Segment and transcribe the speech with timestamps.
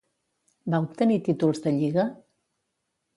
[0.75, 2.07] Va obtenir títols de lliga?